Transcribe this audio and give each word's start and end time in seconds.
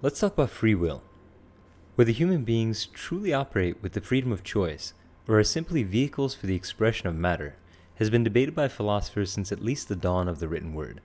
Let's 0.00 0.20
talk 0.20 0.34
about 0.34 0.50
free 0.50 0.76
will. 0.76 1.02
Whether 1.96 2.12
human 2.12 2.44
beings 2.44 2.86
truly 2.86 3.32
operate 3.32 3.82
with 3.82 3.94
the 3.94 4.00
freedom 4.00 4.30
of 4.30 4.44
choice 4.44 4.94
or 5.26 5.40
are 5.40 5.44
simply 5.44 5.82
vehicles 5.82 6.36
for 6.36 6.46
the 6.46 6.54
expression 6.54 7.08
of 7.08 7.16
matter 7.16 7.56
has 7.96 8.08
been 8.08 8.22
debated 8.22 8.54
by 8.54 8.68
philosophers 8.68 9.32
since 9.32 9.50
at 9.50 9.60
least 9.60 9.88
the 9.88 9.96
dawn 9.96 10.28
of 10.28 10.38
the 10.38 10.46
written 10.46 10.72
word. 10.72 11.00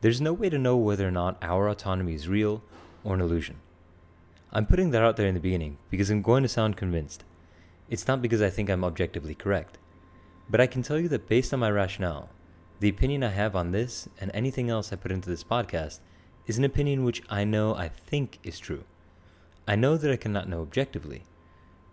There's 0.00 0.20
no 0.20 0.32
way 0.32 0.50
to 0.50 0.58
know 0.58 0.76
whether 0.76 1.06
or 1.06 1.12
not 1.12 1.38
our 1.42 1.68
autonomy 1.68 2.14
is 2.14 2.26
real 2.26 2.64
or 3.04 3.14
an 3.14 3.20
illusion. 3.20 3.60
I'm 4.52 4.66
putting 4.66 4.90
that 4.90 5.02
out 5.02 5.16
there 5.16 5.28
in 5.28 5.34
the 5.34 5.40
beginning 5.40 5.78
because 5.88 6.10
I'm 6.10 6.20
going 6.20 6.42
to 6.42 6.48
sound 6.48 6.76
convinced. 6.76 7.22
It's 7.88 8.08
not 8.08 8.20
because 8.20 8.42
I 8.42 8.50
think 8.50 8.68
I'm 8.68 8.82
objectively 8.82 9.36
correct. 9.36 9.78
But 10.50 10.60
I 10.60 10.66
can 10.66 10.82
tell 10.82 10.98
you 10.98 11.06
that 11.10 11.28
based 11.28 11.54
on 11.54 11.60
my 11.60 11.70
rationale, 11.70 12.30
the 12.80 12.88
opinion 12.88 13.22
I 13.22 13.28
have 13.28 13.54
on 13.54 13.70
this 13.70 14.08
and 14.20 14.32
anything 14.34 14.70
else 14.70 14.92
I 14.92 14.96
put 14.96 15.12
into 15.12 15.30
this 15.30 15.44
podcast 15.44 16.00
is 16.46 16.58
an 16.58 16.64
opinion 16.64 17.04
which 17.04 17.22
I 17.30 17.44
know 17.44 17.74
I 17.74 17.88
think 17.88 18.38
is 18.42 18.58
true. 18.58 18.84
I 19.66 19.76
know 19.76 19.96
that 19.96 20.10
I 20.10 20.16
cannot 20.16 20.48
know 20.48 20.60
objectively, 20.60 21.22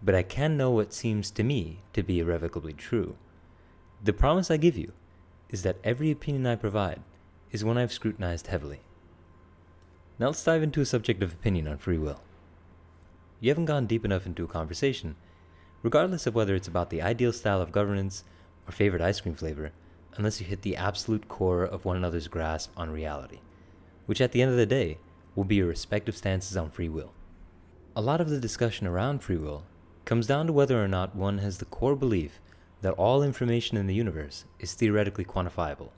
but 0.04 0.14
I 0.14 0.24
can 0.24 0.58
know 0.58 0.72
what 0.72 0.94
seems 0.94 1.32
to 1.32 1.44
me 1.44 1.80
to 1.94 2.04
be 2.04 2.20
irrevocably 2.20 2.74
true. 2.74 3.16
The 4.04 4.12
promise 4.12 4.52
I 4.52 4.58
give 4.58 4.78
you 4.78 4.92
is 5.50 5.64
that 5.64 5.78
every 5.84 6.12
opinion 6.12 6.46
I 6.48 6.56
provide 6.56 7.02
is 7.52 7.64
one 7.64 7.78
I've 7.78 7.94
scrutinized 7.94 8.48
heavily. 8.48 8.82
Now 10.20 10.28
let's 10.28 10.44
dive 10.44 10.64
into 10.64 10.82
a 10.82 10.86
subject 10.86 11.24
of 11.24 11.32
opinion 11.32 11.68
on 11.68 11.78
free 11.78 11.98
will. 11.98 12.22
You 13.40 13.50
haven't 13.50 13.66
gone 13.66 13.88
deep 13.88 14.04
enough 14.04 14.26
into 14.26 14.44
a 14.44 14.48
conversation, 14.48 15.16
regardless 15.82 16.28
of 16.28 16.36
whether 16.36 16.56
it's 16.56 16.68
about 16.68 16.90
the 16.90 17.02
ideal 17.02 17.32
style 17.32 17.62
of 17.62 17.72
governance 17.72 18.26
or 18.68 18.74
favorite 18.74 19.02
ice 19.02 19.22
cream 19.22 19.36
flavor, 19.36 19.72
unless 20.18 20.42
you 20.42 20.46
hit 20.46 20.62
the 20.62 20.76
absolute 20.76 21.30
core 21.30 21.64
of 21.64 21.86
one 21.86 21.96
another's 21.96 22.28
grasp 22.28 22.72
on 22.76 22.90
reality 22.90 23.40
which 24.06 24.22
at 24.22 24.32
the 24.32 24.42
end 24.42 24.52
of 24.52 24.58
the 24.58 24.66
day 24.66 24.98
will 25.36 25.44
be 25.44 25.56
your 25.56 25.68
respective 25.68 26.16
stances 26.16 26.58
on 26.58 26.70
free 26.70 26.90
will. 26.90 27.14
A 27.96 28.02
lot 28.02 28.22
of 28.22 28.30
the 28.30 28.40
discussion 28.40 28.88
around 28.88 29.20
free 29.20 29.38
will 29.38 29.64
comes 30.06 30.28
down 30.28 30.48
to 30.48 30.54
whether 30.54 30.84
or 30.84 30.88
not 30.88 31.16
one 31.16 31.40
has 31.40 31.58
the 31.58 31.66
core 31.66 31.96
belief 31.96 32.40
that 32.82 32.94
all 32.94 33.22
information 33.24 33.78
in 33.78 33.88
the 33.88 33.94
universe 33.94 34.46
is 34.60 34.74
theoretically 34.74 35.26
quantifiable. 35.26 35.90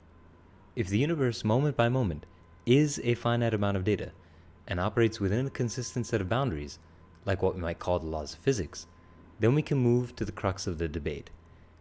If 0.76 0.88
the 0.88 0.98
universe, 0.98 1.44
moment 1.44 1.76
by 1.76 1.88
moment, 1.88 2.26
is 2.66 3.00
a 3.04 3.14
finite 3.14 3.54
amount 3.54 3.76
of 3.76 3.84
data 3.84 4.12
and 4.66 4.80
operates 4.80 5.20
within 5.20 5.46
a 5.46 5.50
consistent 5.50 6.06
set 6.06 6.20
of 6.20 6.28
boundaries, 6.28 6.78
like 7.24 7.42
what 7.42 7.54
we 7.54 7.60
might 7.60 7.78
call 7.78 7.98
the 7.98 8.06
laws 8.06 8.34
of 8.34 8.40
physics, 8.40 8.86
then 9.40 9.54
we 9.54 9.62
can 9.62 9.78
move 9.78 10.14
to 10.16 10.24
the 10.24 10.32
crux 10.32 10.66
of 10.66 10.78
the 10.78 10.88
debate, 10.88 11.30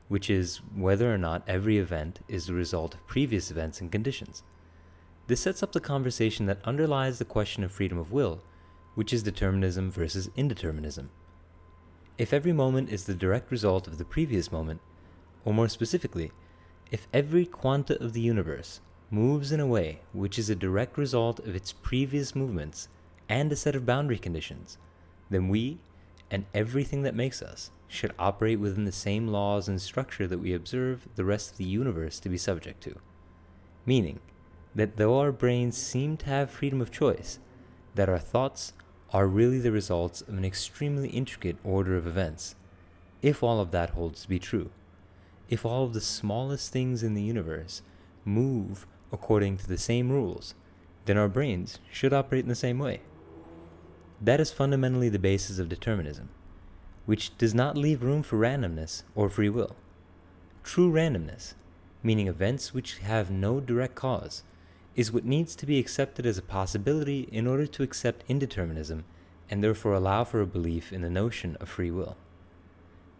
which 0.07 0.29
is 0.29 0.57
whether 0.75 1.13
or 1.13 1.17
not 1.17 1.43
every 1.47 1.77
event 1.77 2.19
is 2.27 2.45
the 2.45 2.53
result 2.53 2.93
of 2.93 3.07
previous 3.07 3.51
events 3.51 3.81
and 3.81 3.91
conditions. 3.91 4.43
This 5.27 5.41
sets 5.41 5.63
up 5.63 5.71
the 5.71 5.79
conversation 5.79 6.45
that 6.47 6.63
underlies 6.65 7.17
the 7.17 7.25
question 7.25 7.63
of 7.63 7.71
freedom 7.71 7.97
of 7.97 8.11
will, 8.11 8.41
which 8.95 9.13
is 9.13 9.23
determinism 9.23 9.89
versus 9.89 10.27
indeterminism. 10.37 11.07
If 12.17 12.33
every 12.33 12.53
moment 12.53 12.89
is 12.89 13.05
the 13.05 13.15
direct 13.15 13.49
result 13.49 13.87
of 13.87 13.97
the 13.97 14.05
previous 14.05 14.51
moment, 14.51 14.81
or 15.45 15.53
more 15.53 15.69
specifically, 15.69 16.31
if 16.91 17.07
every 17.13 17.45
quanta 17.45 18.01
of 18.03 18.13
the 18.13 18.21
universe 18.21 18.81
moves 19.09 19.51
in 19.51 19.59
a 19.59 19.67
way 19.67 19.99
which 20.11 20.37
is 20.37 20.49
a 20.49 20.55
direct 20.55 20.97
result 20.97 21.39
of 21.39 21.55
its 21.55 21.71
previous 21.71 22.35
movements 22.35 22.87
and 23.29 23.51
a 23.51 23.55
set 23.55 23.75
of 23.75 23.85
boundary 23.85 24.19
conditions, 24.19 24.77
then 25.29 25.47
we, 25.47 25.79
and 26.29 26.45
everything 26.53 27.01
that 27.03 27.15
makes 27.15 27.41
us, 27.41 27.71
should 27.87 28.13
operate 28.19 28.59
within 28.59 28.85
the 28.85 28.91
same 28.91 29.27
laws 29.27 29.67
and 29.67 29.81
structure 29.81 30.27
that 30.27 30.39
we 30.39 30.53
observe 30.53 31.07
the 31.15 31.25
rest 31.25 31.51
of 31.51 31.57
the 31.57 31.63
universe 31.63 32.19
to 32.19 32.29
be 32.29 32.37
subject 32.37 32.81
to. 32.83 32.95
Meaning, 33.85 34.19
that 34.75 34.97
though 34.97 35.19
our 35.19 35.31
brains 35.31 35.77
seem 35.77 36.17
to 36.17 36.25
have 36.25 36.49
freedom 36.49 36.81
of 36.81 36.91
choice, 36.91 37.39
that 37.95 38.09
our 38.09 38.19
thoughts 38.19 38.73
are 39.11 39.27
really 39.27 39.59
the 39.59 39.71
results 39.71 40.21
of 40.21 40.35
an 40.35 40.43
extremely 40.43 41.09
intricate 41.09 41.57
order 41.63 41.95
of 41.95 42.07
events, 42.07 42.55
if 43.21 43.43
all 43.43 43.59
of 43.59 43.71
that 43.71 43.91
holds 43.91 44.23
to 44.23 44.29
be 44.29 44.39
true. 44.39 44.71
If 45.49 45.65
all 45.65 45.83
of 45.83 45.93
the 45.93 46.01
smallest 46.01 46.71
things 46.71 47.03
in 47.03 47.13
the 47.13 47.21
universe 47.21 47.83
move 48.25 48.87
according 49.11 49.57
to 49.57 49.67
the 49.67 49.77
same 49.77 50.11
rules, 50.11 50.55
then 51.05 51.17
our 51.17 51.27
brains 51.27 51.79
should 51.91 52.13
operate 52.13 52.43
in 52.43 52.49
the 52.49 52.55
same 52.55 52.79
way. 52.79 53.01
That 54.19 54.39
is 54.39 54.51
fundamentally 54.51 55.09
the 55.09 55.19
basis 55.19 55.59
of 55.59 55.69
determinism, 55.69 56.29
which 57.05 57.37
does 57.37 57.53
not 57.53 57.77
leave 57.77 58.03
room 58.03 58.23
for 58.23 58.37
randomness 58.37 59.03
or 59.13 59.29
free 59.29 59.49
will. 59.49 59.75
True 60.63 60.91
randomness, 60.91 61.53
meaning 62.01 62.27
events 62.27 62.73
which 62.73 62.99
have 62.99 63.29
no 63.29 63.59
direct 63.59 63.95
cause, 63.95 64.43
is 64.95 65.11
what 65.11 65.25
needs 65.25 65.55
to 65.55 65.65
be 65.65 65.79
accepted 65.79 66.25
as 66.25 66.37
a 66.37 66.43
possibility 66.43 67.27
in 67.31 67.47
order 67.47 67.65
to 67.65 67.83
accept 67.83 68.27
indeterminism 68.27 69.03
and 69.49 69.63
therefore 69.63 69.93
allow 69.93 70.23
for 70.23 70.41
a 70.41 70.47
belief 70.47 70.93
in 70.93 71.01
the 71.01 71.09
notion 71.09 71.57
of 71.59 71.69
free 71.69 71.91
will. 71.91 72.15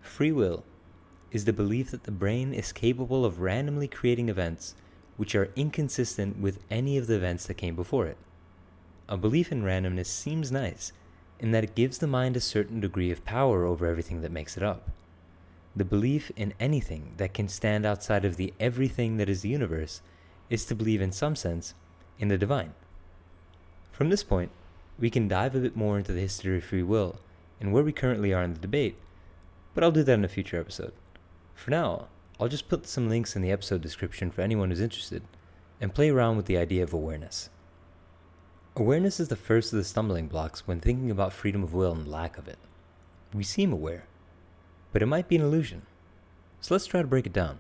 Free 0.01 0.31
will 0.31 0.63
is 1.31 1.45
the 1.45 1.53
belief 1.53 1.91
that 1.91 2.03
the 2.03 2.11
brain 2.11 2.53
is 2.53 2.71
capable 2.71 3.25
of 3.25 3.39
randomly 3.39 3.87
creating 3.87 4.29
events 4.29 4.75
which 5.17 5.35
are 5.35 5.51
inconsistent 5.55 6.39
with 6.39 6.59
any 6.69 6.97
of 6.97 7.07
the 7.07 7.15
events 7.15 7.45
that 7.45 7.55
came 7.55 7.75
before 7.75 8.05
it. 8.05 8.17
A 9.09 9.17
belief 9.17 9.51
in 9.51 9.63
randomness 9.63 10.07
seems 10.07 10.51
nice 10.51 10.91
in 11.39 11.51
that 11.51 11.63
it 11.63 11.75
gives 11.75 11.97
the 11.97 12.07
mind 12.07 12.37
a 12.37 12.41
certain 12.41 12.79
degree 12.79 13.11
of 13.11 13.25
power 13.25 13.65
over 13.65 13.85
everything 13.85 14.21
that 14.21 14.31
makes 14.31 14.55
it 14.57 14.63
up. 14.63 14.89
The 15.75 15.85
belief 15.85 16.31
in 16.35 16.53
anything 16.59 17.13
that 17.17 17.33
can 17.33 17.47
stand 17.47 17.85
outside 17.85 18.25
of 18.25 18.37
the 18.37 18.53
everything 18.59 19.17
that 19.17 19.29
is 19.29 19.41
the 19.41 19.49
universe 19.49 20.01
is 20.49 20.65
to 20.65 20.75
believe 20.75 21.01
in 21.01 21.11
some 21.11 21.35
sense 21.35 21.73
in 22.19 22.27
the 22.27 22.37
divine. 22.37 22.73
From 23.91 24.09
this 24.09 24.23
point, 24.23 24.51
we 24.99 25.09
can 25.09 25.27
dive 25.27 25.55
a 25.55 25.59
bit 25.59 25.75
more 25.75 25.97
into 25.97 26.13
the 26.13 26.19
history 26.19 26.57
of 26.57 26.63
free 26.63 26.83
will 26.83 27.17
and 27.59 27.71
where 27.71 27.83
we 27.83 27.91
currently 27.91 28.33
are 28.33 28.43
in 28.43 28.53
the 28.53 28.59
debate, 28.59 28.95
but 29.73 29.83
I'll 29.83 29.91
do 29.91 30.03
that 30.03 30.13
in 30.13 30.25
a 30.25 30.29
future 30.29 30.59
episode. 30.59 30.93
For 31.55 31.71
now, 31.71 32.07
I'll 32.39 32.47
just 32.47 32.69
put 32.69 32.87
some 32.87 33.09
links 33.09 33.35
in 33.35 33.41
the 33.41 33.51
episode 33.51 33.81
description 33.81 34.31
for 34.31 34.41
anyone 34.41 34.69
who's 34.69 34.81
interested 34.81 35.23
and 35.79 35.93
play 35.93 36.09
around 36.09 36.37
with 36.37 36.45
the 36.45 36.57
idea 36.57 36.83
of 36.83 36.93
awareness. 36.93 37.49
Awareness 38.75 39.19
is 39.19 39.27
the 39.27 39.35
first 39.35 39.71
of 39.71 39.77
the 39.77 39.83
stumbling 39.83 40.27
blocks 40.27 40.67
when 40.67 40.79
thinking 40.79 41.11
about 41.11 41.31
freedom 41.31 41.63
of 41.63 41.73
will 41.73 41.91
and 41.91 42.07
lack 42.07 42.37
of 42.37 42.47
it. 42.47 42.57
We 43.33 43.43
seem 43.43 43.71
aware, 43.71 44.05
but 44.91 45.01
it 45.01 45.07
might 45.07 45.27
be 45.27 45.35
an 45.35 45.43
illusion. 45.43 45.83
So 46.59 46.73
let's 46.73 46.87
try 46.87 47.01
to 47.01 47.07
break 47.07 47.27
it 47.27 47.33
down. 47.33 47.59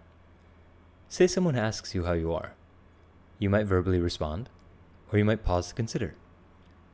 Say 1.09 1.27
someone 1.27 1.55
asks 1.55 1.93
you 1.93 2.05
how 2.05 2.13
you 2.13 2.33
are. 2.33 2.53
You 3.39 3.49
might 3.49 3.65
verbally 3.65 3.99
respond, 3.99 4.49
or 5.11 5.19
you 5.19 5.25
might 5.25 5.43
pause 5.43 5.69
to 5.69 5.75
consider. 5.75 6.15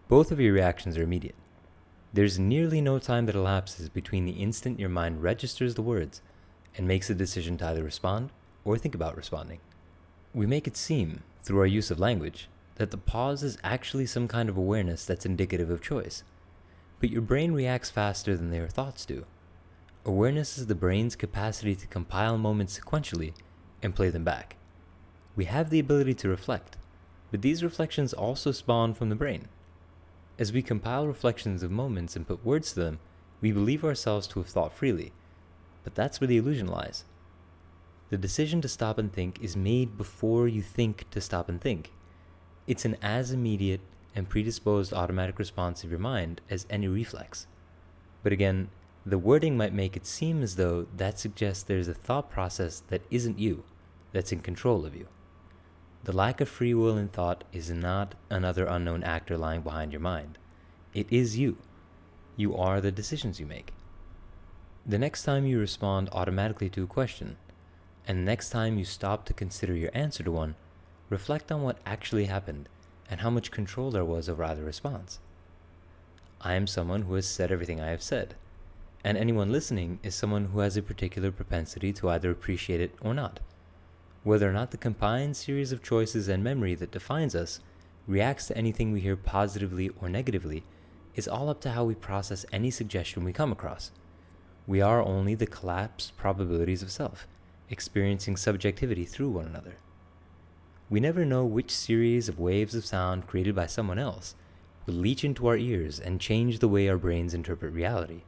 Both 0.08 0.32
of 0.32 0.40
your 0.40 0.54
reactions 0.54 0.98
are 0.98 1.04
immediate. 1.04 1.36
There's 2.12 2.40
nearly 2.40 2.82
no 2.82 2.98
time 2.98 3.28
that 3.28 3.36
elapses 3.36 3.90
between 3.90 4.26
the 4.26 4.32
instant 4.32 4.80
your 4.80 4.90
mind 4.90 5.22
registers 5.22 5.76
the 5.76 5.84
words 5.84 6.22
and 6.76 6.88
makes 6.88 7.10
a 7.10 7.16
decision 7.16 7.58
to 7.58 7.68
either 7.68 7.84
respond 7.84 8.32
or 8.66 8.78
think 8.78 8.96
about 8.96 9.16
responding. 9.16 9.60
We 10.34 10.48
make 10.48 10.68
it 10.68 10.78
seem, 10.78 11.24
through 11.44 11.60
our 11.60 11.68
use 11.68 11.92
of 11.92 12.00
language, 12.00 12.50
that 12.76 12.92
the 12.92 12.98
pause 12.98 13.44
is 13.44 13.58
actually 13.64 14.06
some 14.06 14.28
kind 14.28 14.50
of 14.50 14.58
awareness 14.58 15.06
that's 15.06 15.26
indicative 15.26 15.70
of 15.70 15.82
choice. 15.82 16.24
But 17.00 17.10
your 17.10 17.22
brain 17.22 17.52
reacts 17.52 17.90
faster 17.90 18.36
than 18.36 18.52
your 18.52 18.68
thoughts 18.68 19.06
do. 19.06 19.26
Awareness 20.06 20.58
is 20.58 20.68
the 20.68 20.76
brain's 20.76 21.16
capacity 21.16 21.76
to 21.76 21.88
compile 21.88 22.38
moments 22.38 22.80
sequentially 22.80 23.34
and 23.84 23.96
play 23.96 24.10
them 24.10 24.24
back. 24.24 24.56
We 25.36 25.46
have 25.46 25.70
the 25.70 25.80
ability 25.80 26.16
to 26.16 26.30
reflect, 26.30 26.78
but 27.32 27.42
these 27.42 27.64
reflections 27.64 28.14
also 28.14 28.52
spawn 28.52 28.94
from 28.94 29.10
the 29.10 29.16
brain. 29.16 29.48
As 30.38 30.52
we 30.52 30.62
compile 30.62 31.08
reflections 31.08 31.64
of 31.64 31.72
moments 31.72 32.16
and 32.16 32.28
put 32.28 32.46
words 32.46 32.74
to 32.74 32.80
them, 32.80 33.00
we 33.42 33.52
believe 33.52 33.84
ourselves 33.84 34.28
to 34.28 34.40
have 34.40 34.50
thought 34.50 34.74
freely, 34.74 35.12
but 35.84 35.96
that's 35.96 36.20
where 36.20 36.28
the 36.28 36.38
illusion 36.38 36.68
lies. 36.68 37.06
The 38.10 38.18
decision 38.18 38.60
to 38.62 38.68
stop 38.68 38.98
and 38.98 39.14
think 39.14 39.42
is 39.42 39.56
made 39.56 39.98
before 39.98 40.48
you 40.48 40.62
think 40.62 41.10
to 41.12 41.22
stop 41.22 41.48
and 41.48 41.62
think. 41.62 41.92
It's 42.68 42.86
an 42.86 42.98
as 43.02 43.32
immediate 43.32 43.82
and 44.16 44.28
predisposed 44.28 44.94
automatic 44.94 45.38
response 45.40 45.84
of 45.84 45.92
your 45.92 46.00
mind 46.00 46.42
as 46.50 46.66
any 46.70 46.88
reflex. 46.88 47.48
But 48.24 48.34
again, 48.34 48.70
the 49.06 49.18
wording 49.18 49.56
might 49.56 49.74
make 49.74 49.96
it 49.96 50.06
seem 50.06 50.42
as 50.42 50.56
though 50.56 50.88
that 50.98 51.20
suggests 51.20 51.64
there's 51.64 51.88
a 51.88 51.94
thought 51.94 52.30
process 52.30 52.82
that 52.90 53.04
isn't 53.10 53.40
you, 53.40 53.64
that's 54.12 54.32
in 54.32 54.40
control 54.40 54.86
of 54.86 54.96
you. 54.96 55.08
The 56.04 56.13
lack 56.16 56.40
of 56.40 56.48
free 56.48 56.74
will 56.74 56.98
in 56.98 57.10
thought 57.10 57.44
is 57.51 57.69
not 57.69 58.16
another 58.30 58.66
unknown 58.66 59.04
actor 59.04 59.38
lying 59.38 59.62
behind 59.62 59.92
your 59.92 60.00
mind. 60.00 60.38
It 60.94 61.07
is 61.12 61.38
you. 61.38 61.57
You 62.38 62.56
are 62.56 62.80
the 62.80 62.92
decisions 62.92 63.40
you 63.40 63.46
make. 63.46 63.74
The 64.86 64.98
next 64.98 65.24
time 65.24 65.46
you 65.46 65.60
respond 65.60 66.07
automatically 66.13 66.69
to 66.69 66.84
a 66.84 66.88
question, 66.88 67.36
and 68.07 68.19
the 68.19 68.24
next 68.24 68.50
time 68.50 68.80
you 68.80 68.86
stop 68.86 69.25
to 69.25 69.34
consider 69.34 69.75
your 69.75 69.92
answer 69.94 70.24
to 70.24 70.31
one, 70.31 70.56
reflect 71.10 71.51
on 71.51 71.63
what 71.63 71.80
actually 71.86 72.25
happened 72.25 72.69
and 73.12 73.19
how 73.19 73.30
much 73.30 73.51
control 73.51 73.92
there 73.92 74.06
was 74.06 74.30
over 74.30 74.44
either 74.46 74.63
response. 74.63 75.19
I 76.40 76.54
am 76.54 76.66
someone 76.66 77.04
who 77.04 77.16
has 77.16 77.28
said 77.28 77.51
everything 77.51 77.81
I 77.81 77.90
have 77.90 78.01
said, 78.01 78.36
and 79.04 79.18
anyone 79.18 79.51
listening 79.51 80.00
is 80.01 80.16
someone 80.16 80.46
who 80.46 80.60
has 80.60 80.78
a 80.78 80.81
particular 80.81 81.30
propensity 81.30 81.92
to 81.94 82.10
either 82.10 82.31
appreciate 82.31 82.80
it 82.80 82.96
or 83.01 83.13
not 83.13 83.42
whether 84.30 84.48
or 84.48 84.54
not 84.54 84.70
the 84.70 84.78
combined 84.78 85.36
series 85.36 85.72
of 85.72 85.81
choices 85.81 86.28
and 86.28 86.44
memory 86.44 86.76
that 86.76 86.92
defines 86.92 87.34
us 87.34 87.62
reacts 88.06 88.46
to 88.46 88.56
anything 88.56 88.92
we 88.92 89.00
hear 89.00 89.16
positively 89.16 89.90
or 90.00 90.08
negatively 90.08 90.64
is 91.16 91.28
all 91.28 91.50
up 91.50 91.60
to 91.60 91.72
how 91.72 91.84
we 91.84 91.96
process 91.96 92.46
any 92.54 92.70
suggestion 92.70 93.24
we 93.24 93.34
come 93.34 93.52
across. 93.52 93.90
We 94.68 94.81
are 94.81 95.02
only 95.02 95.34
the 95.34 95.48
collapsed 95.48 96.16
probabilities 96.16 96.84
of 96.84 96.92
self, 96.92 97.26
experiencing 97.72 98.38
subjectivity 98.38 99.04
through 99.04 99.31
one 99.31 99.48
another. 99.48 99.78
We 100.92 101.00
never 101.00 101.25
know 101.25 101.44
which 101.44 101.72
series 101.72 102.30
of 102.30 102.38
waves 102.38 102.75
of 102.75 102.86
sound 102.86 103.25
created 103.25 103.56
by 103.56 103.66
someone 103.66 103.98
else 103.98 104.36
will 104.86 104.94
leach 104.94 105.24
into 105.24 105.48
our 105.48 105.58
ears 105.58 106.00
and 106.00 106.22
change 106.22 106.60
the 106.60 106.68
way 106.68 106.88
our 106.88 106.98
brains 106.98 107.34
interpret 107.34 107.74
reality. 107.74 108.22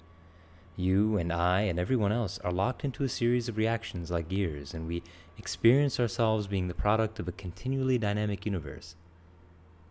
You 0.82 1.16
and 1.16 1.32
I 1.32 1.62
and 1.62 1.78
everyone 1.78 2.12
else 2.12 2.40
are 2.40 2.52
locked 2.52 2.84
into 2.84 3.04
a 3.04 3.08
series 3.08 3.48
of 3.48 3.56
reactions 3.56 4.10
like 4.10 4.30
gears, 4.30 4.74
and 4.74 4.88
we 4.88 5.04
experience 5.38 6.00
ourselves 6.00 6.48
being 6.48 6.70
the 6.70 6.74
product 6.74 7.20
of 7.20 7.28
a 7.28 7.32
continually 7.32 8.00
dynamic 8.00 8.48
universe. 8.48 8.96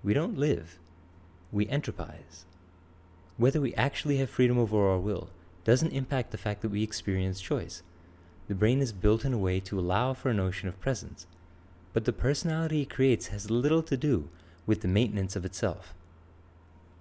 We 0.02 0.14
don't 0.14 0.36
live, 0.36 0.80
we 1.52 1.66
entropize. 1.66 2.44
Whether 3.36 3.60
we 3.60 3.72
actually 3.74 4.16
have 4.16 4.30
freedom 4.30 4.58
over 4.58 4.90
our 4.90 4.98
will 4.98 5.30
doesn't 5.62 5.92
impact 5.92 6.32
the 6.32 6.38
fact 6.38 6.60
that 6.62 6.72
we 6.72 6.82
experience 6.82 7.40
choice. 7.40 7.84
The 8.48 8.56
brain 8.56 8.80
is 8.80 8.92
built 8.92 9.24
in 9.24 9.32
a 9.32 9.38
way 9.38 9.60
to 9.60 9.78
allow 9.78 10.12
for 10.12 10.28
a 10.28 10.34
notion 10.34 10.68
of 10.68 10.80
presence, 10.80 11.28
but 11.92 12.04
the 12.04 12.12
personality 12.12 12.82
it 12.82 12.90
creates 12.90 13.28
has 13.28 13.48
little 13.48 13.84
to 13.84 13.96
do 13.96 14.28
with 14.66 14.80
the 14.80 14.88
maintenance 14.88 15.36
of 15.36 15.44
itself. 15.44 15.94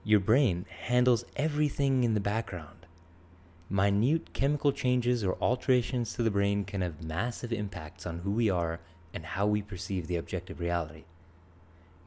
Your 0.04 0.20
brain 0.20 0.68
handles 0.70 1.26
everything 1.36 2.04
in 2.04 2.14
the 2.14 2.20
background 2.20 2.79
Minute 3.71 4.33
chemical 4.33 4.71
changes 4.71 5.24
or 5.24 5.38
alterations 5.39 6.13
to 6.13 6.24
the 6.24 6.31
brain 6.31 6.66
can 6.66 6.81
have 6.81 7.04
massive 7.04 7.54
impacts 7.54 8.07
on 8.07 8.19
who 8.19 8.31
we 8.31 8.50
are 8.50 8.80
and 9.13 9.24
how 9.24 9.45
we 9.45 9.62
perceive 9.62 10.07
the 10.07 10.16
objective 10.16 10.60
reality. 10.60 11.04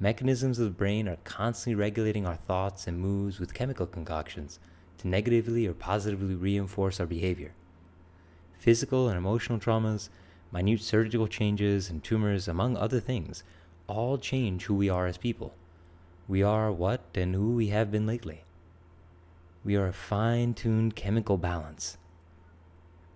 Mechanisms 0.00 0.58
of 0.58 0.64
the 0.64 0.72
brain 0.72 1.06
are 1.06 1.18
constantly 1.22 1.76
regulating 1.76 2.26
our 2.26 2.34
thoughts 2.34 2.88
and 2.88 2.98
moods 2.98 3.38
with 3.38 3.54
chemical 3.54 3.86
concoctions 3.86 4.58
to 4.98 5.06
negatively 5.06 5.64
or 5.64 5.72
positively 5.72 6.34
reinforce 6.34 6.98
our 6.98 7.06
behavior. 7.06 7.52
Physical 8.58 9.08
and 9.08 9.16
emotional 9.16 9.60
traumas, 9.60 10.08
minute 10.50 10.80
surgical 10.80 11.28
changes, 11.28 11.88
and 11.88 12.02
tumors, 12.02 12.48
among 12.48 12.76
other 12.76 12.98
things, 12.98 13.44
all 13.86 14.18
change 14.18 14.64
who 14.64 14.74
we 14.74 14.88
are 14.88 15.06
as 15.06 15.16
people. 15.16 15.54
We 16.26 16.42
are 16.42 16.72
what 16.72 17.02
and 17.14 17.36
who 17.36 17.54
we 17.54 17.68
have 17.68 17.92
been 17.92 18.04
lately. 18.04 18.42
We 19.64 19.76
are 19.76 19.86
a 19.86 19.92
fine 19.92 20.54
tuned 20.54 20.96
chemical 20.96 21.38
balance. 21.38 21.96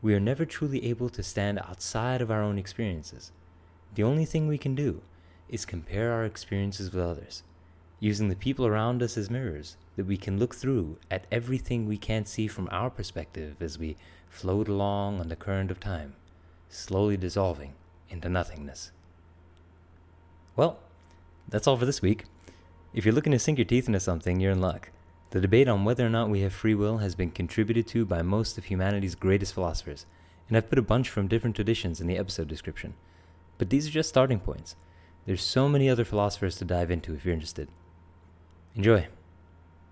We 0.00 0.14
are 0.14 0.20
never 0.20 0.44
truly 0.44 0.84
able 0.86 1.08
to 1.08 1.22
stand 1.22 1.58
outside 1.58 2.22
of 2.22 2.30
our 2.30 2.40
own 2.40 2.56
experiences. 2.56 3.32
The 3.94 4.04
only 4.04 4.24
thing 4.24 4.46
we 4.46 4.58
can 4.58 4.76
do 4.76 5.02
is 5.48 5.64
compare 5.64 6.12
our 6.12 6.24
experiences 6.24 6.92
with 6.92 7.04
others, 7.04 7.42
using 7.98 8.28
the 8.28 8.36
people 8.36 8.64
around 8.64 9.02
us 9.02 9.16
as 9.16 9.28
mirrors 9.28 9.76
that 9.96 10.06
we 10.06 10.16
can 10.16 10.38
look 10.38 10.54
through 10.54 10.98
at 11.10 11.26
everything 11.32 11.86
we 11.86 11.96
can't 11.96 12.28
see 12.28 12.46
from 12.46 12.68
our 12.70 12.90
perspective 12.90 13.56
as 13.60 13.78
we 13.78 13.96
float 14.28 14.68
along 14.68 15.18
on 15.18 15.28
the 15.28 15.34
current 15.34 15.72
of 15.72 15.80
time, 15.80 16.14
slowly 16.68 17.16
dissolving 17.16 17.72
into 18.08 18.28
nothingness. 18.28 18.92
Well, 20.54 20.78
that's 21.48 21.66
all 21.66 21.76
for 21.76 21.86
this 21.86 22.02
week. 22.02 22.24
If 22.94 23.04
you're 23.04 23.14
looking 23.14 23.32
to 23.32 23.38
sink 23.40 23.58
your 23.58 23.64
teeth 23.64 23.88
into 23.88 23.98
something, 23.98 24.38
you're 24.38 24.52
in 24.52 24.60
luck. 24.60 24.90
The 25.30 25.40
debate 25.40 25.68
on 25.68 25.84
whether 25.84 26.06
or 26.06 26.10
not 26.10 26.30
we 26.30 26.40
have 26.42 26.52
free 26.52 26.74
will 26.74 26.98
has 26.98 27.14
been 27.14 27.30
contributed 27.30 27.86
to 27.88 28.04
by 28.04 28.22
most 28.22 28.56
of 28.58 28.66
humanity's 28.66 29.14
greatest 29.14 29.54
philosophers, 29.54 30.06
and 30.48 30.56
I've 30.56 30.70
put 30.70 30.78
a 30.78 30.82
bunch 30.82 31.08
from 31.10 31.26
different 31.26 31.56
traditions 31.56 32.00
in 32.00 32.06
the 32.06 32.16
episode 32.16 32.48
description. 32.48 32.94
But 33.58 33.70
these 33.70 33.88
are 33.88 33.92
just 33.92 34.08
starting 34.08 34.38
points. 34.38 34.76
There's 35.26 35.42
so 35.42 35.68
many 35.68 35.90
other 35.90 36.04
philosophers 36.04 36.56
to 36.58 36.64
dive 36.64 36.90
into 36.90 37.14
if 37.14 37.24
you're 37.24 37.34
interested. 37.34 37.68
Enjoy. 38.76 39.08